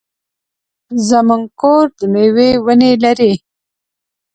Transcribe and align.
زمونږ 1.07 1.43
کور 1.61 1.85
د 1.99 1.99
مېوې 2.13 2.49
ونې 2.65 2.91
لري. 3.03 3.33